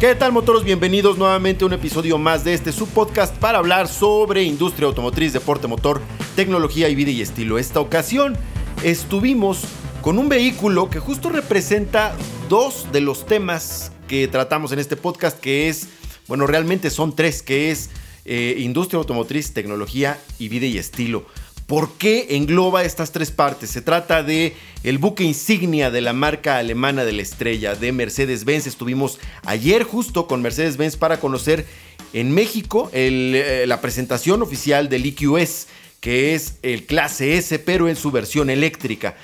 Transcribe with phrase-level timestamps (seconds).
[0.00, 0.64] ¿Qué tal motoros?
[0.64, 5.66] Bienvenidos nuevamente a un episodio más de este subpodcast para hablar sobre industria automotriz, deporte
[5.66, 6.00] motor,
[6.36, 7.58] tecnología y vida y estilo.
[7.58, 8.34] Esta ocasión
[8.82, 9.60] estuvimos
[10.00, 12.16] con un vehículo que justo representa
[12.48, 15.88] dos de los temas que tratamos en este podcast, que es,
[16.28, 17.90] bueno, realmente son tres, que es
[18.24, 21.26] eh, industria automotriz, tecnología y vida y estilo.
[21.70, 23.70] ¿Por qué engloba estas tres partes?
[23.70, 28.66] Se trata de el buque insignia de la marca alemana de la estrella de Mercedes-Benz.
[28.66, 31.64] Estuvimos ayer justo con Mercedes-Benz para conocer
[32.12, 35.68] en México eh, la presentación oficial del EQS,
[36.00, 39.16] que es el clase S, pero en su versión eléctrica.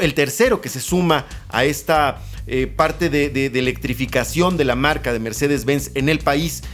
[0.00, 5.20] el tercero que se suma a esta eh, parte de electrificación de la marca de
[5.20, 6.64] Mercedes-Benz en el país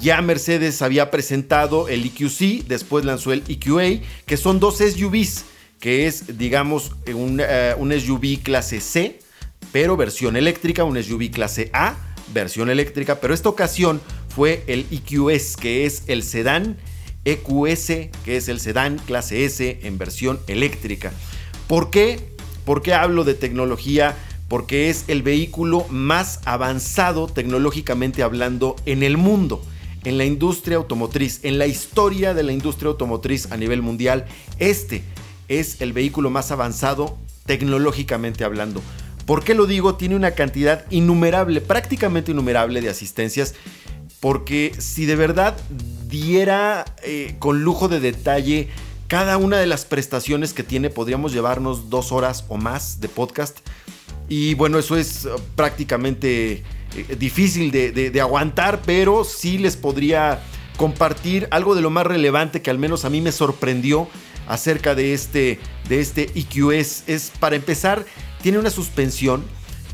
[0.00, 5.44] ya Mercedes había presentado el EQC, después lanzó el EQA, que son dos SUVs,
[5.80, 9.18] que es, digamos, un, eh, SUV clase C,
[9.72, 11.96] pero versión eléctrica, un SUV clase A,
[12.32, 16.76] versión eléctrica, pero esta ocasión fue el EQS, que es el sedán
[17.24, 17.86] EQS,
[18.24, 21.12] que es el sedán clase S en versión eléctrica.
[21.66, 22.34] ¿Por qué?
[22.64, 24.16] ¿Por qué hablo de tecnología?
[24.48, 29.62] Porque es el vehículo más avanzado tecnológicamente hablando en el mundo
[30.04, 34.26] en la industria automotriz, en la historia de la industria automotriz a nivel mundial.
[34.58, 35.02] Este
[35.48, 38.82] es el vehículo más avanzado tecnológicamente hablando.
[39.26, 39.94] ¿Por qué lo digo?
[39.96, 43.54] Tiene una cantidad innumerable, prácticamente innumerable de asistencias,
[44.20, 45.56] porque si de verdad
[46.08, 48.68] diera eh, con lujo de detalle
[49.08, 53.58] cada una de las prestaciones que tiene, podríamos llevarnos dos horas o más de podcast.
[54.28, 56.64] Y bueno, eso es uh, prácticamente
[56.96, 60.40] eh, difícil de, aguantar, pero sí les podría
[60.76, 64.08] compartir algo de lo más relevante que al menos a mí me sorprendió
[64.46, 67.04] acerca de este, de este EQS.
[67.06, 68.04] Es, para empezar,
[68.42, 69.44] tiene una suspensión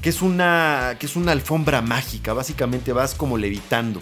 [0.02, 2.32] que es una, que es una alfombra mágica.
[2.32, 4.00] Básicamente vas como levitando.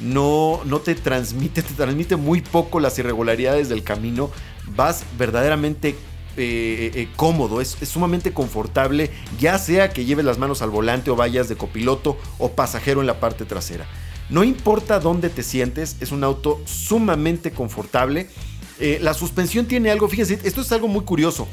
[0.00, 4.30] No, no te transmite, te transmite muy poco las irregularidades del camino.
[4.76, 5.96] Vas verdaderamente
[6.40, 9.10] eh, eh, cómodo, es, sumamente confortable,
[9.40, 13.08] ya sea que lleves las manos al volante o vayas de copiloto o pasajero en
[13.08, 13.86] la parte trasera.
[14.30, 18.28] No importa dónde te sientes, es un auto sumamente confortable.
[18.78, 21.48] Eh, la suspensión tiene algo, fíjense, esto es algo muy curioso,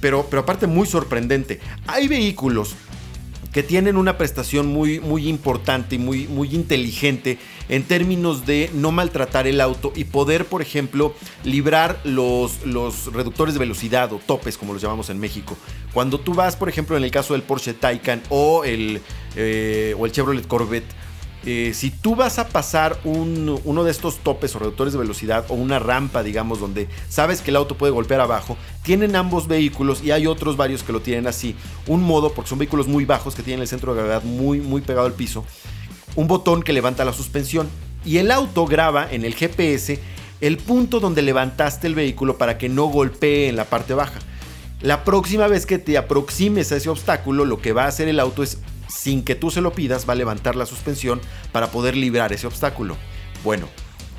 [0.00, 1.60] pero, pero aparte muy sorprendente.
[1.88, 2.76] Hay vehículos
[3.56, 7.38] que tienen una prestación muy, muy importante y muy, muy inteligente
[7.70, 13.54] en términos de no maltratar el auto y poder, por ejemplo, librar los, los reductores
[13.54, 15.56] de velocidad o topes, como los llamamos en México.
[15.94, 19.00] Cuando tú vas, por ejemplo, en el caso del Porsche Taycan o el,
[19.36, 20.92] eh, o el Chevrolet Corvette,
[21.48, 25.54] eh, si tú vas a pasar uno de estos topes o reductores de velocidad o
[25.54, 30.10] una rampa, digamos, donde sabes que el auto puede golpear abajo, tienen ambos vehículos y
[30.10, 31.54] hay otros varios que lo tienen así.
[31.86, 34.80] Un modo, porque son vehículos muy bajos que tienen el centro de gravedad muy, muy
[34.80, 35.44] pegado al piso,
[36.16, 37.68] un botón que levanta la suspensión
[38.04, 40.00] y el auto graba en el GPS
[40.40, 44.18] el punto donde levantaste el vehículo para que no golpee en la parte baja.
[44.80, 48.20] La próxima vez que te aproximes a ese obstáculo, lo que va a hacer el
[48.20, 48.58] auto es
[48.88, 51.20] sin que tú se lo pidas, va a levantar la suspensión
[51.52, 52.96] para poder librar ese obstáculo.
[53.44, 53.68] Bueno,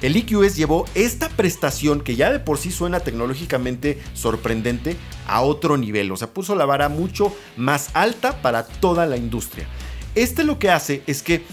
[0.01, 4.95] el EQS llevó esta prestación que ya de por sí suena tecnológicamente sorprendente
[5.27, 9.67] a otro nivel, o sea, puso la vara mucho más alta para toda la industria.
[10.13, 11.43] Este lo que hace es que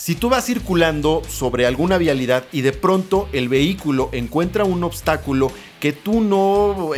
[0.00, 5.52] si tú vas circulando sobre alguna vialidad y de pronto el vehículo encuentra un obstáculo
[5.78, 6.92] que tú no,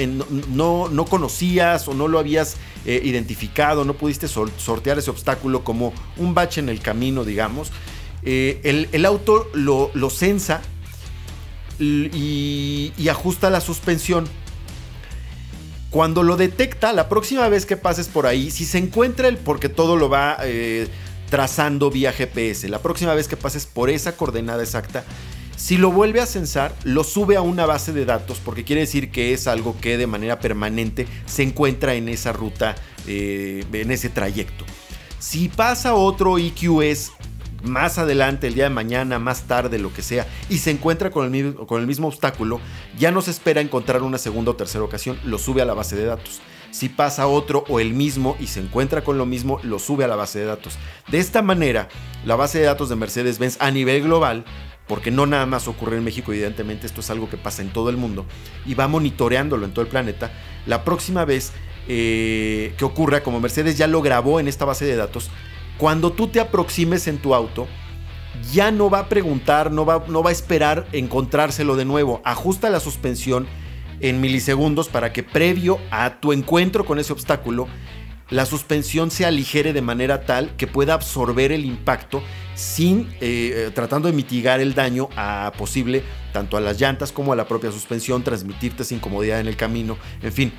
[0.50, 5.92] no, no conocías o no lo habías eh, identificado, no pudiste sortear ese obstáculo como
[6.16, 7.72] un bache en el camino, digamos,
[8.22, 10.62] eh, el, auto lo, lo sensa
[11.80, 14.26] y, ajusta la suspensión.
[15.90, 19.68] Cuando lo detecta, la próxima vez que pases por ahí, si se encuentra el, porque
[19.68, 20.86] todo lo va eh,
[21.32, 22.68] trazando vía GPS.
[22.68, 25.02] La próxima vez que pases por esa coordenada exacta,
[25.56, 29.10] si lo vuelve a censar, lo sube a una base de datos porque quiere decir
[29.10, 32.74] que es algo que de manera permanente se encuentra en esa ruta,
[33.06, 34.66] eh, en ese trayecto.
[35.20, 37.12] Si pasa otro EQS
[37.62, 41.34] más adelante, el día de mañana, más tarde, lo que sea, y se encuentra con
[41.34, 42.60] el, con el mismo obstáculo,
[42.98, 45.96] ya no se espera encontrar una segunda o tercera ocasión, lo sube a la base
[45.96, 46.42] de datos.
[46.72, 50.08] Si pasa otro o el mismo y se encuentra con lo mismo, lo sube a
[50.08, 50.78] la base de datos.
[51.08, 51.88] De esta manera,
[52.24, 54.44] la base de datos de Mercedes-Benz a nivel global
[54.88, 57.88] porque no nada más ocurre en México, evidentemente esto es algo que pasa en todo
[57.88, 58.26] el mundo,
[58.66, 60.32] y va monitoreándolo en todo el planeta,
[60.66, 61.52] la próxima vez
[61.88, 65.30] eh, que ocurra, como Mercedes ya lo grabó en esta base de datos,
[65.78, 67.68] cuando tú te aproximes en tu auto,
[68.52, 72.68] ya no va a preguntar, no va, no va a esperar encontrárselo de nuevo, ajusta
[72.68, 73.46] la suspensión
[74.02, 77.68] en milisegundos para que previo a tu encuentro con ese obstáculo,
[78.28, 82.22] la suspensión se aligere de manera tal que pueda absorber el impacto
[82.54, 86.02] sin eh, tratando de mitigar el daño a posible
[86.32, 89.98] tanto a las llantas como a la propia suspensión, transmitirte esa incomodidad en el camino,
[90.22, 90.52] en fin.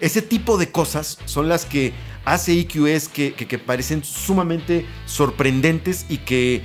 [0.00, 1.94] Ese tipo de cosas son las que
[2.26, 6.62] hace EQS que, que, parecen sumamente sorprendentes y que,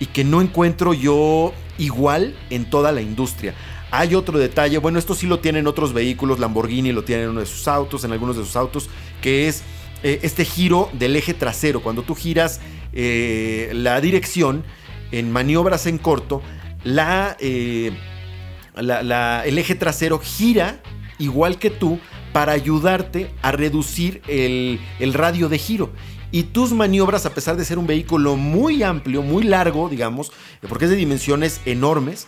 [0.00, 3.54] y que no encuentro yo igual en toda la industria.
[3.94, 7.40] Hay otro detalle, bueno, esto sí lo tienen otros vehículos, Lamborghini lo tienen en uno
[7.40, 8.88] de sus autos, en algunos de sus autos,
[9.20, 9.62] que es
[10.02, 11.82] eh, este giro del eje trasero.
[11.82, 12.62] Cuando tú giras
[12.94, 14.64] eh, la dirección
[15.10, 16.40] en maniobras en corto,
[16.86, 17.92] eh,
[18.76, 20.80] la, el eje trasero gira
[21.18, 22.00] igual que tú
[22.32, 25.92] para ayudarte a reducir el, el radio de giro
[26.32, 30.32] y tus maniobras, a pesar de ser un vehículo muy amplio, muy largo, digamos,
[30.66, 32.26] porque es de dimensiones enormes,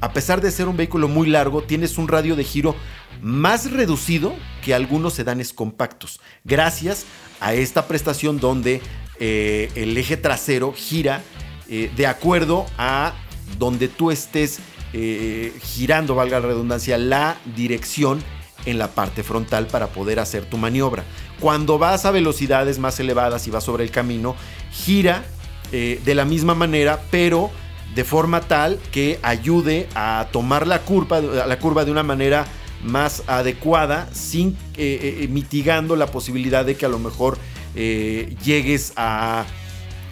[0.00, 2.74] a pesar de ser un vehículo muy largo, tienes un radio de giro
[3.22, 7.06] más reducido que algunos sedanes compactos, gracias
[7.40, 8.80] a esta prestación donde
[9.20, 11.22] eh, el eje trasero gira
[11.68, 13.14] eh, de acuerdo a
[13.58, 14.58] donde tú estés
[14.92, 18.22] eh, girando, valga la redundancia, la dirección
[18.66, 21.04] en la parte frontal para poder hacer tu maniobra.
[21.40, 24.34] Cuando vas a velocidades más elevadas y vas sobre el camino,
[24.72, 25.24] gira
[25.72, 27.50] de la misma manera, pero
[27.94, 32.46] de forma tal que ayude a tomar la curva, la curva de una manera
[32.82, 37.38] más adecuada, sin eh, eh, mitigando la posibilidad de que a lo mejor
[37.74, 39.46] eh, llegues a,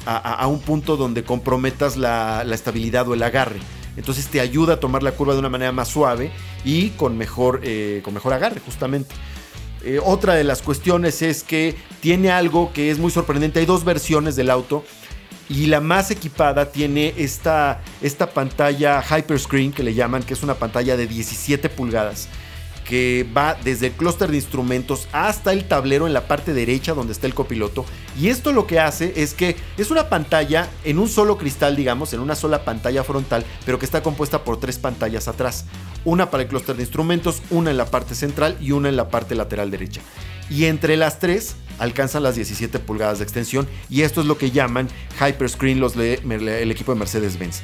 [0.06, 3.60] a, un punto donde comprometas la, la, estabilidad o el agarre.
[3.96, 6.30] Entonces te ayuda a tomar la curva de una manera más suave
[6.64, 7.60] y con mejor,
[8.02, 9.14] con mejor agarre, justamente.
[10.02, 13.60] otra de las cuestiones es que tiene algo que es muy sorprendente.
[13.60, 14.82] Hay dos versiones del auto
[15.52, 20.54] y la más equipada tiene esta, esta pantalla Hyperscreen que le llaman, que es una
[20.54, 22.28] pantalla de 17 pulgadas
[22.84, 27.12] que va desde el clúster de instrumentos hasta el tablero en la parte derecha donde
[27.12, 27.84] está el copiloto.
[28.20, 32.12] Y esto lo que hace es que es una pantalla en un solo cristal, digamos,
[32.12, 35.64] en una sola pantalla frontal, pero que está compuesta por tres pantallas atrás.
[36.04, 39.08] Una para el clúster de instrumentos, una en la parte central y una en la
[39.08, 40.00] parte lateral derecha.
[40.52, 44.50] Y entre las tres alcanzan las 17 pulgadas de extensión y esto es lo que
[44.50, 44.88] llaman
[45.18, 47.62] Hyperscreen los el equipo de Mercedes-Benz.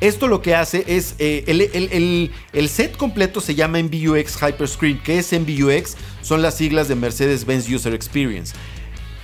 [0.00, 5.00] Esto lo que hace es, eh, el, set completo se llama MBUX Hyperscreen.
[5.04, 5.96] ¿Qué es MBUX?
[6.22, 8.52] Son las siglas de Mercedes-Benz User Experience.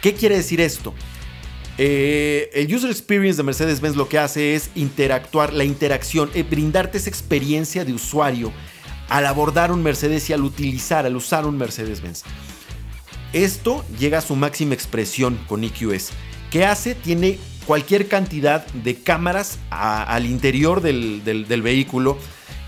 [0.01, 0.95] ¿Qué quiere decir esto?
[1.79, 6.99] Eh, el User Experience de Mercedes-Benz lo que hace es interactuar, la interacción, eh, brindarte
[6.99, 8.53] esa experiencia de usuario
[9.09, 12.23] al abordar un Mercedes y al utilizar, al usar un Mercedes-Benz.
[13.33, 16.11] Esto llega a su máxima expresión con EQS.
[16.51, 16.95] ¿Qué hace?
[16.95, 22.17] Tiene cualquier cantidad de cámaras al interior del, vehículo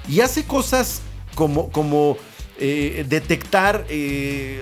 [0.08, 1.00] y hace cosas
[1.34, 2.18] como, como
[2.58, 4.60] eh, detectar, eh,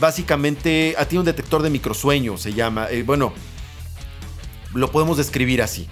[0.00, 3.34] básicamente, a ti un detector de microsueño se llama, eh, bueno,
[4.72, 5.86] lo podemos describir así.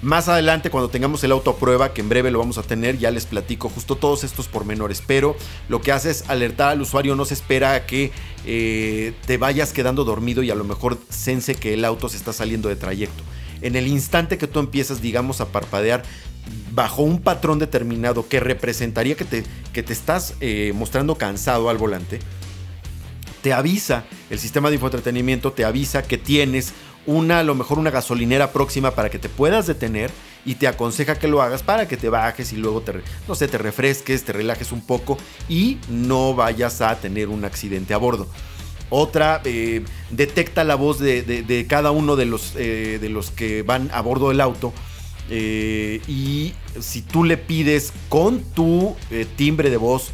[0.00, 2.98] Más adelante, cuando tengamos el auto a prueba, que en breve lo vamos a tener,
[2.98, 5.02] ya les platico justo todos estos pormenores.
[5.04, 5.36] Pero
[5.68, 8.12] lo que hace es alertar al usuario, no se espera a que
[8.46, 12.32] eh, te vayas quedando dormido y a lo mejor sense que el auto se está
[12.32, 13.24] saliendo de trayecto.
[13.60, 16.04] En el instante que tú empiezas, digamos, a parpadear
[16.72, 21.76] bajo un patrón determinado que representaría que te, que te estás eh, mostrando cansado al
[21.76, 22.20] volante,
[23.42, 26.72] te avisa, el sistema de infoentretenimiento te avisa que tienes
[27.08, 30.10] una, a lo mejor una gasolinera próxima para que te puedas detener
[30.44, 33.48] y te aconseja que lo hagas para que te bajes y luego te, no sé,
[33.48, 35.16] te refresques, te relajes un poco
[35.48, 38.28] y no vayas a tener un accidente a bordo.
[38.90, 43.88] Otra, eh, detecta la voz de, cada uno de los, eh, de los que van
[43.94, 44.74] a bordo del auto.
[45.30, 48.96] Eh, y si tú le pides con tu
[49.36, 50.10] timbre de voz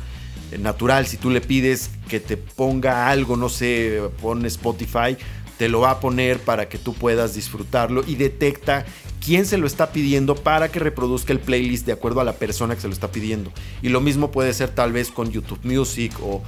[0.60, 5.16] natural, si tú le pides que te ponga algo, no sé, pon Spotify,
[5.58, 8.84] te lo va a poner para que tú puedas disfrutarlo y detecta
[9.24, 12.74] quién se lo está pidiendo para que reproduzca el playlist de acuerdo a la persona
[12.74, 13.52] que se lo está pidiendo.
[13.82, 16.42] Y lo mismo puede ser tal vez con YouTube Music o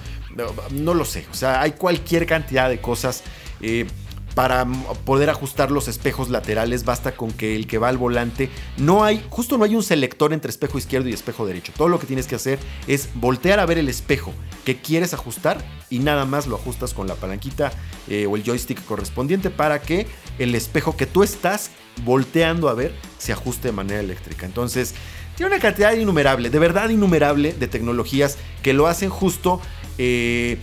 [0.73, 1.27] no, lo sé.
[1.31, 3.23] O sea, hay cualquier cantidad de cosas.
[3.61, 3.87] Eh,
[4.37, 4.67] para
[5.07, 9.25] poder ajustar los espejos laterales basta con que el que va al volante no hay,
[9.31, 11.73] justo no hay un selector entre espejo izquierdo y espejo derecho.
[11.75, 14.35] Todo lo que tienes que hacer es voltear a ver el espejo
[14.67, 17.73] que quieres ajustar y nada más lo ajustas con la palanquita
[18.09, 20.07] eh, o el joystick correspondiente para que
[20.39, 21.71] el espejo que tú estás
[22.05, 24.45] volteando a ver se ajuste de manera eléctrica.
[24.45, 24.95] Entonces,
[25.35, 29.63] tiene una cantidad innumerable, de verdad innumerable de tecnologías que lo hacen justo.
[29.97, 30.59] Eh,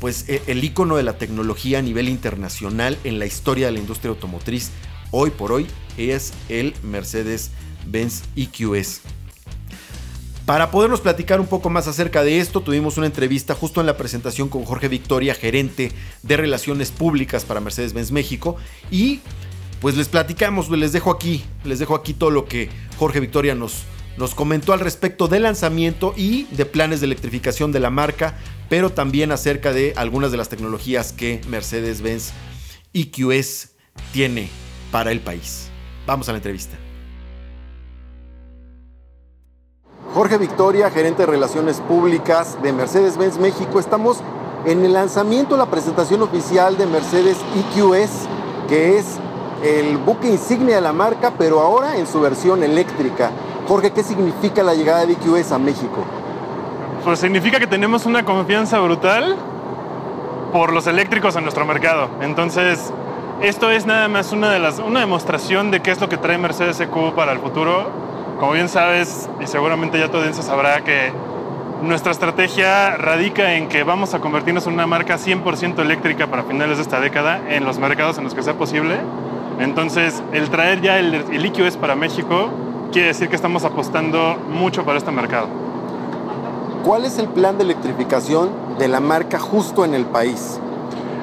[0.00, 3.78] pues e, el icono de la tecnología a nivel internacional en la historia de la
[3.78, 4.70] industria automotriz
[5.10, 9.00] hoy por hoy es el Mercedes-Benz EQS.
[10.48, 13.98] Para podernos platicar un poco más acerca de esto, tuvimos una entrevista justo en la
[13.98, 18.56] presentación con Jorge Victoria, gerente de Relaciones Públicas para Mercedes-Benz México,
[18.90, 19.20] y
[19.82, 23.82] pues les platicamos, les dejo aquí, les dejo aquí todo lo que Jorge Victoria nos,
[24.18, 28.36] nos comentó al respecto del lanzamiento y de planes de electrificación de la marca,
[28.68, 32.32] pero también acerca de algunas de las tecnologías que Mercedes-Benz
[32.92, 33.70] EQS
[34.12, 34.48] tiene
[34.90, 35.70] para el país.
[36.06, 36.76] Vamos a la entrevista.
[40.14, 43.78] Jorge Victoria, gerente de Relaciones Públicas de Mercedes-Benz México.
[43.78, 44.18] Estamos
[44.64, 48.10] en el lanzamiento, la presentación oficial de Mercedes EQS,
[48.68, 49.04] que es
[49.62, 53.30] el buque insignia de la marca, pero ahora en su versión eléctrica.
[53.68, 56.02] Jorge, ¿qué significa la llegada de EQS a México?
[57.04, 59.36] Pues significa que tenemos una confianza brutal
[60.54, 62.08] por los eléctricos en nuestro mercado.
[62.22, 62.90] Entonces,
[63.42, 66.38] esto es nada más una, de las, una demostración de qué es lo que trae
[66.38, 67.90] Mercedes EQ para el futuro.
[68.40, 71.12] Como bien sabes, y seguramente ya tu audiencia sabrá que
[71.82, 76.78] nuestra estrategia radica en que vamos a convertirnos en una marca 100% eléctrica para finales
[76.78, 78.96] de esta década en los mercados en los que sea posible.
[79.60, 82.50] Entonces, el traer ya el, el EQS para México
[82.92, 85.48] quiere decir que estamos apostando mucho para este mercado.
[86.84, 90.58] ¿Cuál es el plan de electrificación de la marca justo en el país?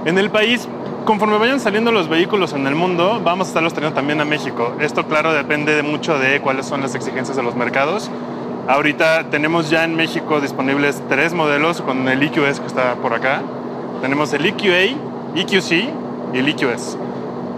[0.05, 0.67] En el país,
[1.05, 4.73] conforme vayan saliendo los vehículos en el mundo, vamos a estarlos teniendo también a México.
[4.79, 8.11] Esto, claro, depende de mucho de cuáles son las exigencias de los mercados.
[8.67, 13.41] Ahorita tenemos ya en México disponibles tres modelos con el EQS que está por acá.
[14.01, 14.95] Tenemos el EQA,
[15.35, 15.71] EQC
[16.33, 16.97] y el EQS.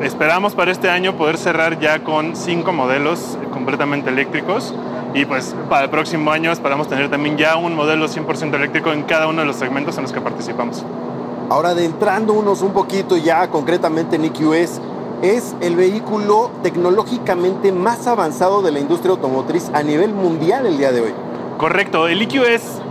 [0.01, 4.75] Esperamos para este año poder cerrar ya con cinco modelos completamente eléctricos
[5.16, 9.04] y pues para el próximo año esperamos tener también ya un modelo 100% eléctrico en
[9.04, 10.86] cada uno de los segmentos en los que participamos.
[11.50, 14.82] Ahora adentrándonos un poquito ya concretamente en EQS,
[15.24, 20.92] es el vehículo tecnológicamente más avanzado de la industria automotriz a nivel mundial el día
[20.92, 21.13] de hoy.
[21.58, 22.82] Correcto, el EQS,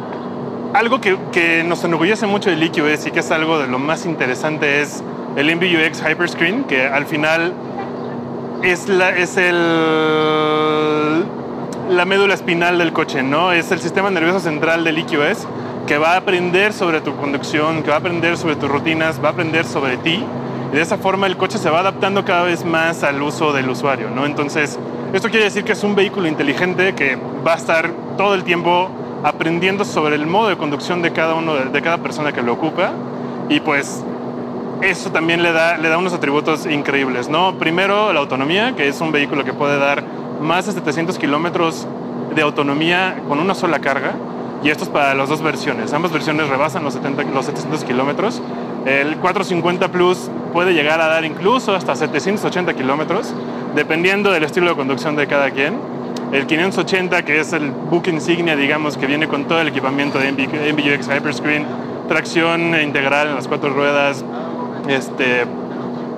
[0.75, 4.07] algo que, que nos enorgullece mucho del EQS y que es algo de lo más
[4.07, 5.05] interesante es
[5.37, 7.53] el MBUX Hyperscreen, que al final
[8.63, 9.55] es, la, es el,
[11.91, 13.53] la médula espinal del coche, ¿no?
[13.53, 15.47] Es el sistema nervioso central del EQS
[15.87, 19.29] que va a aprender sobre tu conducción, que va a aprender sobre tus rutinas, va
[19.29, 20.25] a aprender sobre ti.
[20.73, 23.69] Y de esa forma el coche se va adaptando cada vez más al uso del
[23.69, 24.27] usuario, ¿no?
[24.27, 24.79] Entonces,
[25.13, 27.17] esto quiere decir que es un vehículo inteligente que
[27.47, 28.91] va a estar todo el tiempo
[29.23, 32.55] aprendiendo sobre el modo de conducción de cada uno de, de cada persona que lo
[32.55, 32.93] ocupa
[33.49, 34.03] y pues
[34.83, 37.59] eso también le da, le da unos atributos increíbles, ¿no?
[37.59, 40.05] Primero, la autonomía, que es un vehículo que puede dar
[40.41, 41.87] más de 700 kilómetros
[42.35, 44.13] de autonomía con una sola carga.
[44.63, 45.93] Y esto es para las dos versiones.
[45.93, 48.43] Ambas versiones rebasan los, 70, los 700 kilómetros.
[48.85, 53.35] El 450 Plus puede llegar a dar incluso hasta 780 kilómetros,
[53.75, 55.75] dependiendo del estilo de conducción de cada quien.
[56.33, 60.33] El 580, que es el book insignia, digamos, que viene con todo el equipamiento de
[60.33, 61.65] MBUX Hyperscreen,
[62.09, 64.25] tracción integral en las cuatro ruedas,
[64.89, 65.45] este,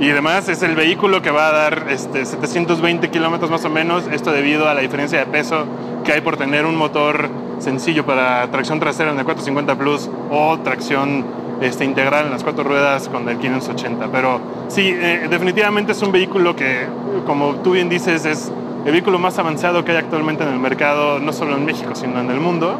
[0.00, 4.04] y demás es el vehículo que va a dar este, 720 kilómetros más o menos,
[4.12, 5.64] esto debido a la diferencia de peso
[6.04, 10.58] que hay por tener un motor sencillo para tracción trasera en el 450 Plus o
[10.60, 11.24] tracción
[11.60, 14.08] este, integral en las cuatro ruedas con el 580.
[14.12, 16.86] Pero sí, eh, definitivamente es un vehículo que,
[17.26, 18.52] como tú bien dices, es
[18.84, 22.20] el vehículo más avanzado que hay actualmente en el mercado, no solo en México, sino
[22.20, 22.78] en el mundo.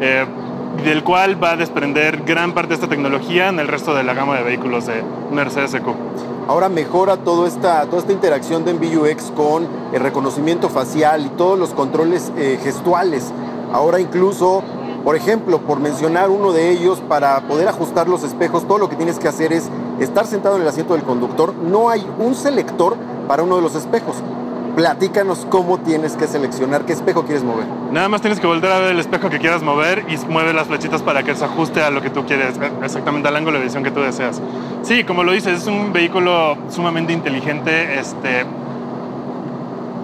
[0.00, 0.26] Eh,
[0.84, 4.14] del cual va a desprender gran parte de esta tecnología en el resto de la
[4.14, 5.86] gama de vehículos de Mercedes EQ.
[6.46, 11.58] Ahora mejora toda esta, toda esta interacción de MBUX con el reconocimiento facial y todos
[11.58, 13.32] los controles eh, gestuales.
[13.72, 14.62] Ahora incluso,
[15.04, 18.96] por ejemplo, por mencionar uno de ellos, para poder ajustar los espejos, todo lo que
[18.96, 19.68] tienes que hacer es
[20.00, 21.54] estar sentado en el asiento del conductor.
[21.54, 24.16] No hay un selector para uno de los espejos
[24.78, 27.66] platícanos cómo tienes que seleccionar, qué espejo quieres mover.
[27.90, 30.68] Nada más tienes que volver a ver el espejo que quieras mover y mueve las
[30.68, 32.54] flechitas para que se ajuste a lo que tú quieres,
[32.84, 34.40] exactamente al ángulo de visión que tú deseas.
[34.82, 37.98] Sí, como lo dices, es un vehículo sumamente inteligente.
[37.98, 38.46] Este,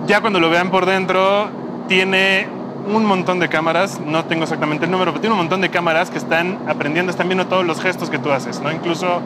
[0.08, 1.50] ya cuando lo vean por dentro,
[1.86, 2.48] tiene
[2.92, 6.10] un montón de cámaras, no tengo exactamente el número, pero tiene un montón de cámaras
[6.10, 8.72] que están aprendiendo, están viendo todos los gestos que tú haces, ¿no?
[8.72, 9.20] Incluso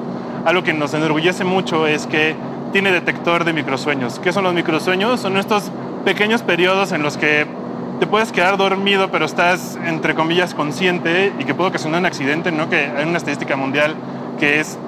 [0.45, 2.37] algo que nos enorgullece mucho es que
[2.73, 4.19] tiene detector de microsueños.
[4.19, 5.21] ¿Qué son los microsueños?
[5.21, 5.71] Son estos
[6.05, 7.47] pequeños periodos en los que
[8.01, 12.53] te puedes quedar dormido, pero estás, entre comillas, consciente y que puede ocasionar un accidente,
[12.53, 12.69] ¿no?
[12.69, 13.95] Que hay una estadística mundial
[14.39, 14.79] que es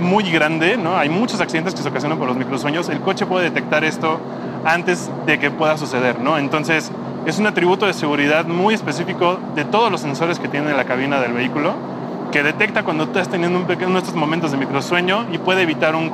[0.00, 0.96] muy grande, ¿no?
[0.96, 2.88] Hay muchos accidentes que se ocasionan por los microsueños.
[2.88, 4.18] El coche puede detectar esto
[4.64, 6.38] antes de que pueda suceder, ¿no?
[6.38, 6.90] Entonces,
[7.24, 11.20] es un atributo de seguridad muy específico de todos los sensores que tiene la cabina
[11.20, 11.74] del vehículo
[12.42, 16.10] detecta cuando estás teniendo un pequeño, de estos momentos de microsueño y puede evitar un,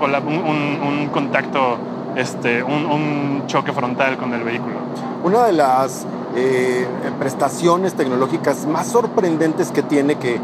[1.12, 1.78] contacto,
[2.16, 4.76] este, un, choque frontal con el vehículo.
[5.24, 6.86] Una de las eh,
[7.18, 10.40] prestaciones tecnológicas más sorprendentes que tiene que,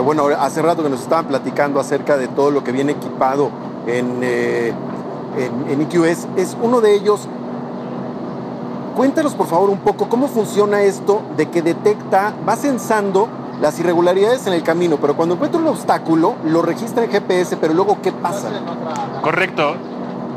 [0.00, 3.50] bueno, hace rato que nos estaban platicando acerca de todo lo que viene equipado
[3.86, 4.72] en, eh,
[5.68, 7.28] en, EQS, es uno de ellos.
[8.96, 13.28] Cuéntanos por favor un poco cómo funciona esto de que detecta, va censando
[13.60, 17.74] las irregularidades en el camino, pero cuando encuentra un obstáculo, lo registra en GPS, pero
[17.74, 18.48] luego ¿qué pasa?
[19.22, 19.76] Correcto.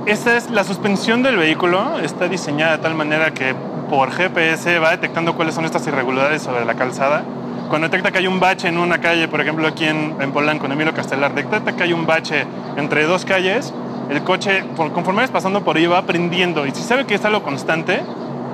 [0.05, 3.55] Esta es la suspensión del vehículo, está diseñada de tal manera que
[3.89, 7.23] por GPS va detectando cuáles son estas irregularidades sobre la calzada.
[7.69, 10.65] Cuando detecta que hay un bache en una calle, por ejemplo aquí en, en Polanco,
[10.65, 13.73] en Emilio Castelar, detecta que hay un bache entre dos calles,
[14.09, 16.65] el coche, conforme vayas pasando por ahí, va aprendiendo.
[16.65, 18.01] Y si sabe que es algo constante,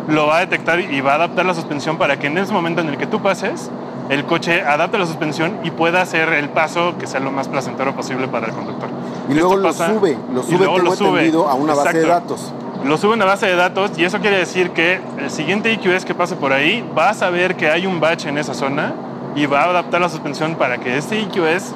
[0.08, 2.82] lo va a detectar y va a adaptar la suspensión para que en ese momento
[2.82, 3.72] en el que tú pases,
[4.10, 7.96] el coche adapte la suspensión y pueda hacer el paso que sea lo más placentero
[7.96, 8.90] posible para el conductor.
[9.30, 12.52] Y luego lo sube, lo sube, tengo lo sube a una base de datos.
[12.84, 16.06] Lo sube a una base de datos y eso quiere decir que el siguiente EQS
[16.06, 18.94] que pase por ahí va a saber que hay un bache en esa zona
[19.36, 21.76] y va a adaptar la suspensión para que este EQS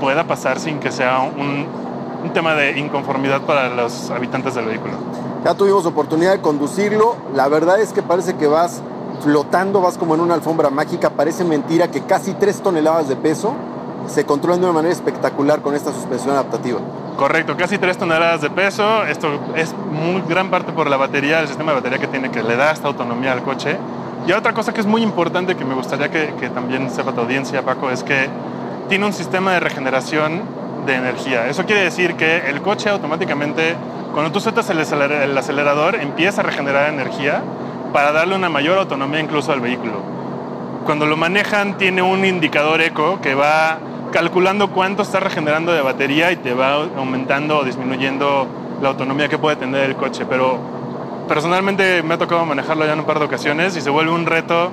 [0.00, 1.66] pueda pasar sin que sea un,
[2.22, 4.94] un tema de inconformidad para los habitantes del vehículo.
[5.44, 8.80] Ya tuvimos oportunidad de conducirlo, la verdad es que parece que vas
[9.20, 13.54] flotando, vas como en una alfombra mágica, parece mentira que casi 3 toneladas de peso
[14.06, 16.80] se controlan de una manera espectacular con esta suspensión adaptativa.
[17.16, 19.04] Correcto, casi 3 toneladas de peso.
[19.04, 22.42] Esto es muy gran parte por la batería, el sistema de batería que tiene, que
[22.42, 23.76] le da esta autonomía al coche.
[24.26, 27.20] Y otra cosa que es muy importante que me gustaría que, que también sepa tu
[27.20, 28.28] audiencia, Paco, es que
[28.88, 30.42] tiene un sistema de regeneración
[30.86, 31.48] de energía.
[31.48, 33.76] Eso quiere decir que el coche automáticamente,
[34.12, 34.80] cuando tú sueltas el
[35.38, 37.42] acelerador, empieza a regenerar energía
[37.94, 40.02] para darle una mayor autonomía incluso al vehículo.
[40.84, 43.78] Cuando lo manejan tiene un indicador eco que va
[44.10, 48.48] calculando cuánto está regenerando de batería y te va aumentando o disminuyendo
[48.82, 50.26] la autonomía que puede tener el coche.
[50.28, 50.58] Pero
[51.28, 54.26] personalmente me ha tocado manejarlo ya en un par de ocasiones y se vuelve un
[54.26, 54.72] reto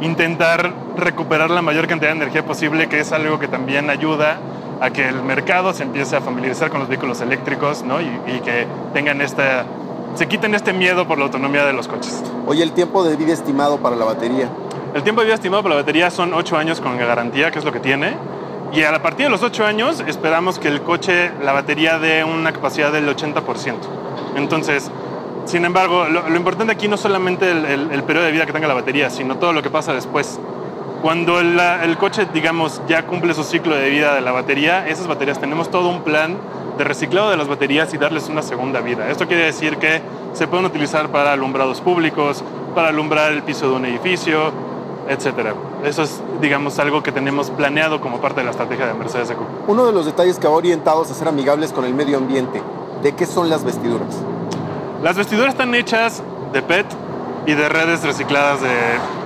[0.00, 4.38] intentar recuperar la mayor cantidad de energía posible, que es algo que también ayuda
[4.80, 8.00] a que el mercado se empiece a familiarizar con los vehículos eléctricos ¿no?
[8.00, 9.66] y, y que tengan esta
[10.14, 12.22] se quiten este miedo por la autonomía de los coches.
[12.46, 14.48] Oye, el tiempo de vida estimado para la batería.
[14.94, 17.64] El tiempo de vida estimado para la batería son 8 años con garantía, que es
[17.64, 18.16] lo que tiene.
[18.72, 22.52] Y a partir de los 8 años esperamos que el coche, la batería dé una
[22.52, 23.74] capacidad del 80%.
[24.36, 24.90] Entonces,
[25.44, 28.74] sin embargo, lo, importante aquí no solamente el, el, periodo de vida que tenga la
[28.74, 30.38] batería, sino todo lo que pasa después.
[31.02, 35.06] Cuando el, el coche, digamos, ya cumple su ciclo de vida de la batería, esas
[35.06, 36.36] baterías tenemos todo un plan
[36.78, 39.10] de reciclado de las baterías y darles una segunda vida.
[39.10, 40.00] Esto quiere decir que
[40.32, 42.42] se pueden utilizar para alumbrados públicos,
[42.74, 44.52] para alumbrar el piso de un edificio,
[45.08, 45.54] etc.
[45.84, 49.38] Eso es, digamos, algo que tenemos planeado como parte de la estrategia de Mercedes EQ.
[49.66, 52.62] Uno de los detalles que va orientados a ser amigables con el medio ambiente,
[53.02, 54.16] ¿de qué son las vestiduras?
[55.02, 56.86] Las vestiduras están hechas de PET
[57.46, 58.70] y de redes recicladas de,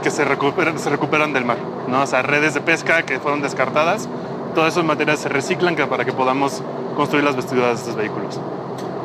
[0.02, 2.02] que se recuperan, se recuperan del mar, ¿no?
[2.02, 4.08] O sea, redes de pesca que fueron descartadas.
[4.54, 6.62] Todos esos materiales se reciclan para que podamos
[6.94, 8.38] construir las vestiduras de estos vehículos.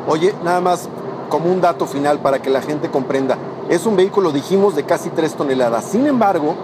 [0.06, 0.88] Oye, nada más
[1.28, 5.10] como un dato final para que la gente comprenda, es un vehículo, dijimos, de casi
[5.10, 5.84] 3 toneladas.
[5.84, 6.56] Sin embargo,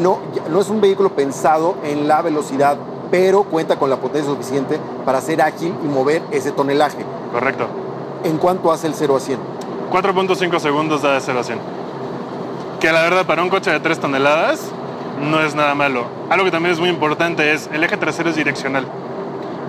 [0.00, 0.18] no,
[0.50, 2.76] no es un vehículo pensado en la velocidad,
[3.10, 7.04] pero cuenta con la potencia suficiente para ser ágil y mover ese tonelaje.
[7.32, 7.66] Correcto.
[8.22, 9.38] ¿En cuánto hace el 0 a 100?
[9.90, 11.58] 4.5 segundos da de 0 a 100.
[12.78, 14.60] Que la verdad para un coche de 3 toneladas
[15.20, 16.04] no es nada malo.
[16.28, 18.86] Algo que también es muy importante es el eje trasero es direccional.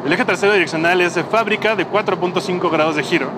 [0.03, 3.29] El eje trasero direccional es de fábrica de 4.5 grados de giro,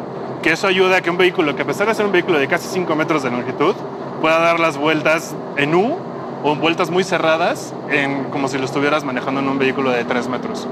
[0.41, 2.47] que eso ayuda a que un vehículo, que a pesar de ser un vehículo de
[2.47, 3.75] casi 5 metros de longitud,
[4.21, 5.97] pueda dar las vueltas en U
[6.41, 10.29] o vueltas muy cerradas, en, como si lo estuvieras manejando en un vehículo de 3
[10.29, 10.65] metros.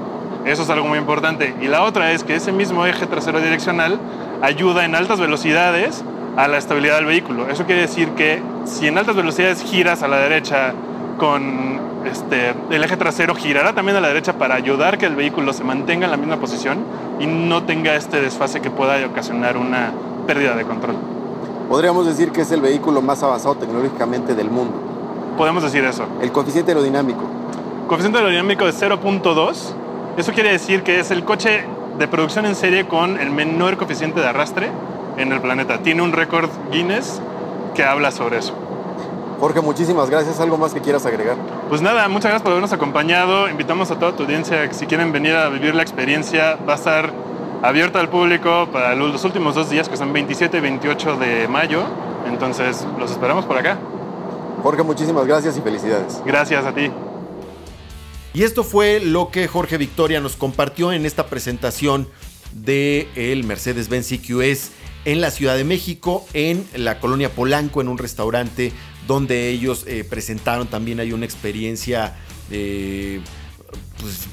[0.45, 1.53] Eso es algo muy importante.
[1.61, 3.99] Y la otra es que ese mismo eje trasero direccional
[4.41, 6.05] ayuda en altas velocidades
[6.37, 7.49] a la estabilidad del vehículo.
[7.49, 10.73] Eso quiere decir que si en altas velocidades giras a la derecha
[11.17, 15.53] con este, el eje trasero girará también a la derecha para ayudar que el vehículo
[15.53, 16.79] se mantenga en la misma posición
[17.19, 19.91] y no tenga este desfase que pueda ocasionar una
[20.25, 20.95] pérdida de control.
[21.69, 24.73] Podríamos decir que es el vehículo más avanzado tecnológicamente del mundo.
[25.37, 26.05] Podemos decir eso.
[26.21, 27.21] El coeficiente aerodinámico.
[27.87, 29.73] Coeficiente aerodinámico de 0.2.
[30.17, 31.63] Eso quiere decir que es el coche
[31.97, 34.69] de producción en serie con el menor coeficiente de arrastre
[35.17, 35.77] en el planeta.
[35.79, 37.21] Tiene un récord Guinness
[37.73, 38.53] que habla sobre eso.
[39.41, 40.39] Jorge, muchísimas gracias.
[40.39, 41.35] ¿Algo más que quieras agregar?
[41.67, 43.49] Pues nada, muchas gracias por habernos acompañado.
[43.49, 46.75] Invitamos a toda tu audiencia que si quieren venir a vivir la experiencia, va a
[46.75, 47.11] estar
[47.63, 51.85] abierta al público para los últimos dos días, que son 27 y 28 de mayo.
[52.27, 53.79] Entonces, los esperamos por acá.
[54.61, 56.21] Jorge, muchísimas gracias y felicidades.
[56.23, 56.91] Gracias a ti.
[58.35, 62.07] Y esto fue lo que Jorge Victoria nos compartió en esta presentación
[62.53, 64.71] del el Mercedes-Benz EQS
[65.05, 68.71] en la Ciudad de México, en la colonia Polanco, en un restaurante
[69.07, 72.15] donde ellos eh, presentaron también hay una experiencia
[74.01, 74.27] pues,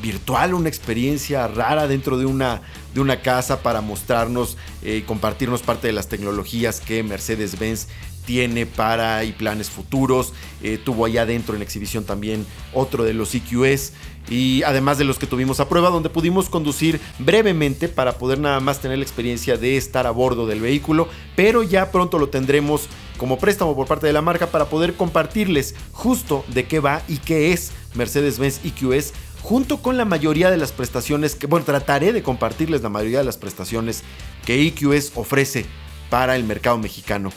[0.00, 2.62] virtual, una experiencia rara dentro de una,
[2.94, 7.88] de una casa para mostrarnos y eh, compartirnos parte de las tecnologías que Mercedes-Benz
[8.24, 10.32] tiene para y planes futuros.
[10.62, 13.92] Eh, tuvo allá adentro en exhibición también otro de los EQS
[14.28, 18.60] y además de los que tuvimos a prueba donde pudimos conducir brevemente para poder nada
[18.60, 22.88] más tener la experiencia de estar a bordo del vehículo, pero ya pronto lo tendremos
[23.20, 27.18] como préstamo por parte de la marca para poder compartirles justo de qué va y
[27.18, 32.22] qué es Mercedes-Benz EQS junto con la mayoría de las prestaciones que, bueno, trataré de
[32.22, 34.04] compartirles la mayoría de las prestaciones
[34.46, 35.66] que EQS ofrece
[36.08, 37.30] para el mercado mexicano.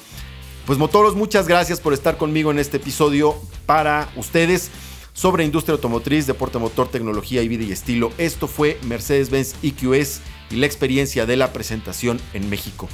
[0.65, 4.71] Pues motoros, muchas gracias por estar conmigo en este episodio para ustedes
[5.11, 8.13] sobre industria automotriz, deporte motor, tecnología y vida y estilo.
[8.17, 12.87] Esto fue Mercedes-Benz EQS y la experiencia de la presentación en México.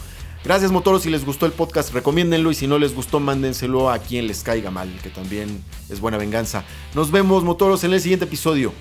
[0.43, 3.99] Gracias motoros, si les gustó el podcast recomiéndenlo y si no les gustó mándenselo a
[3.99, 6.63] quien les caiga mal, que también es buena venganza.
[6.95, 8.71] Nos vemos motoros en el siguiente episodio.